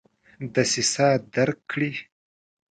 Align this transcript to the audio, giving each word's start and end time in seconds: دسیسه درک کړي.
دسیسه 0.53 1.07
درک 1.33 1.57
کړي. 1.71 1.91